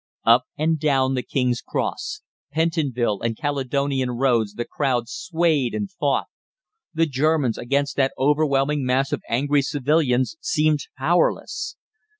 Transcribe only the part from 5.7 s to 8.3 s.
and fought. The Germans against that